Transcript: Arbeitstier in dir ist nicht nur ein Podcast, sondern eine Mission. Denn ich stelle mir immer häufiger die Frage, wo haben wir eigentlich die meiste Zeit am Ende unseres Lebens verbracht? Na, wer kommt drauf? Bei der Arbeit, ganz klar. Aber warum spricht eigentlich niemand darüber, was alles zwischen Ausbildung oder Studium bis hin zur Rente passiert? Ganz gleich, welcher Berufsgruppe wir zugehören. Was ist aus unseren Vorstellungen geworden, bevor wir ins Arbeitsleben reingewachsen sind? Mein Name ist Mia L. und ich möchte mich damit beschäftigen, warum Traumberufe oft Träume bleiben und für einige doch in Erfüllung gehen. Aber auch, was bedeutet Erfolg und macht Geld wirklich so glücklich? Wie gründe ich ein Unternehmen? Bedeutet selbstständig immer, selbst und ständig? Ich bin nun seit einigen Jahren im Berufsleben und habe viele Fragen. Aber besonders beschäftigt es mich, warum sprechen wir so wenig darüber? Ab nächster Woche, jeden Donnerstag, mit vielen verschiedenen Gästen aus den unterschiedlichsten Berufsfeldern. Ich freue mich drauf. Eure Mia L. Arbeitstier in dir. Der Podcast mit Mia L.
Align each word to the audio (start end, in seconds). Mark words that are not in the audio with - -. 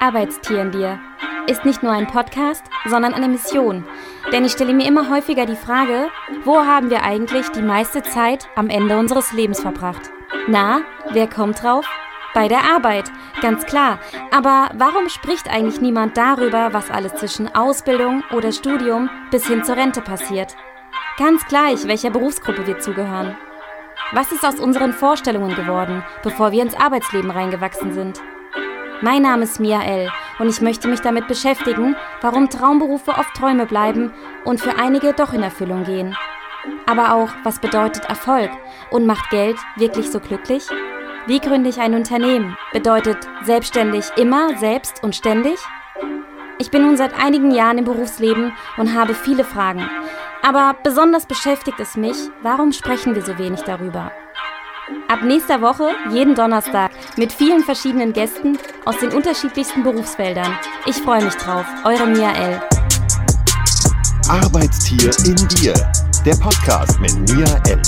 Arbeitstier 0.00 0.62
in 0.62 0.70
dir 0.70 0.98
ist 1.48 1.64
nicht 1.64 1.82
nur 1.82 1.92
ein 1.92 2.06
Podcast, 2.06 2.64
sondern 2.86 3.14
eine 3.14 3.28
Mission. 3.28 3.84
Denn 4.32 4.44
ich 4.44 4.52
stelle 4.52 4.72
mir 4.72 4.86
immer 4.86 5.10
häufiger 5.10 5.46
die 5.46 5.56
Frage, 5.56 6.08
wo 6.44 6.58
haben 6.58 6.90
wir 6.90 7.02
eigentlich 7.02 7.48
die 7.50 7.62
meiste 7.62 8.02
Zeit 8.02 8.48
am 8.56 8.68
Ende 8.68 8.96
unseres 8.98 9.32
Lebens 9.32 9.60
verbracht? 9.60 10.10
Na, 10.48 10.80
wer 11.10 11.28
kommt 11.28 11.62
drauf? 11.62 11.86
Bei 12.34 12.48
der 12.48 12.64
Arbeit, 12.64 13.10
ganz 13.40 13.64
klar. 13.64 13.98
Aber 14.30 14.70
warum 14.74 15.08
spricht 15.08 15.48
eigentlich 15.48 15.80
niemand 15.80 16.16
darüber, 16.16 16.72
was 16.72 16.90
alles 16.90 17.14
zwischen 17.14 17.54
Ausbildung 17.54 18.22
oder 18.32 18.52
Studium 18.52 19.08
bis 19.30 19.46
hin 19.46 19.64
zur 19.64 19.76
Rente 19.76 20.02
passiert? 20.02 20.56
Ganz 21.18 21.46
gleich, 21.46 21.86
welcher 21.86 22.10
Berufsgruppe 22.10 22.66
wir 22.66 22.78
zugehören. 22.78 23.36
Was 24.12 24.30
ist 24.30 24.46
aus 24.46 24.60
unseren 24.60 24.92
Vorstellungen 24.92 25.56
geworden, 25.56 26.04
bevor 26.22 26.52
wir 26.52 26.62
ins 26.62 26.76
Arbeitsleben 26.76 27.30
reingewachsen 27.30 27.92
sind? 27.92 28.20
Mein 29.02 29.22
Name 29.22 29.42
ist 29.42 29.58
Mia 29.58 29.82
L. 29.82 30.10
und 30.38 30.48
ich 30.48 30.60
möchte 30.60 30.86
mich 30.86 31.00
damit 31.00 31.26
beschäftigen, 31.26 31.96
warum 32.20 32.48
Traumberufe 32.48 33.10
oft 33.10 33.34
Träume 33.34 33.66
bleiben 33.66 34.12
und 34.44 34.60
für 34.60 34.78
einige 34.78 35.12
doch 35.12 35.32
in 35.32 35.42
Erfüllung 35.42 35.82
gehen. 35.82 36.16
Aber 36.86 37.14
auch, 37.14 37.30
was 37.42 37.58
bedeutet 37.58 38.04
Erfolg 38.08 38.50
und 38.90 39.06
macht 39.06 39.28
Geld 39.30 39.56
wirklich 39.74 40.08
so 40.08 40.20
glücklich? 40.20 40.68
Wie 41.26 41.40
gründe 41.40 41.68
ich 41.68 41.80
ein 41.80 41.94
Unternehmen? 41.94 42.56
Bedeutet 42.72 43.28
selbstständig 43.42 44.06
immer, 44.16 44.56
selbst 44.56 45.02
und 45.02 45.16
ständig? 45.16 45.58
Ich 46.58 46.70
bin 46.70 46.82
nun 46.82 46.96
seit 46.96 47.12
einigen 47.14 47.50
Jahren 47.50 47.76
im 47.76 47.84
Berufsleben 47.84 48.52
und 48.78 48.94
habe 48.94 49.14
viele 49.14 49.44
Fragen. 49.44 49.88
Aber 50.42 50.74
besonders 50.82 51.26
beschäftigt 51.26 51.78
es 51.80 51.96
mich, 51.96 52.16
warum 52.42 52.72
sprechen 52.72 53.14
wir 53.14 53.22
so 53.22 53.36
wenig 53.36 53.60
darüber? 53.62 54.10
Ab 55.08 55.22
nächster 55.22 55.60
Woche, 55.60 55.90
jeden 56.10 56.34
Donnerstag, 56.34 56.92
mit 57.16 57.32
vielen 57.32 57.62
verschiedenen 57.62 58.12
Gästen 58.12 58.58
aus 58.86 58.96
den 58.98 59.12
unterschiedlichsten 59.12 59.82
Berufsfeldern. 59.82 60.56
Ich 60.86 60.96
freue 60.96 61.24
mich 61.24 61.34
drauf. 61.34 61.66
Eure 61.84 62.06
Mia 62.06 62.32
L. 62.32 62.62
Arbeitstier 64.28 65.10
in 65.26 65.36
dir. 65.48 65.74
Der 66.24 66.36
Podcast 66.36 66.98
mit 67.00 67.14
Mia 67.30 67.60
L. 67.68 67.82